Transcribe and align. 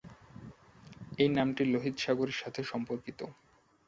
এই 1.17 1.29
নামটি 1.29 1.63
লোহিত 1.65 1.95
সাগরের 1.97 2.37
সাথে 2.37 2.61
সম্পর্কিত। 2.63 3.19